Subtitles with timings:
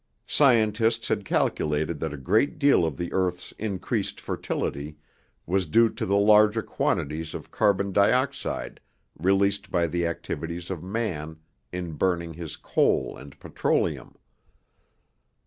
[0.25, 4.97] Scientists had calculated that a great deal of the earth's increased fertility
[5.45, 8.79] was due to the larger quantities of carbon dioxide
[9.19, 11.37] released by the activities of man
[11.71, 14.17] in burning his coal and petroleum.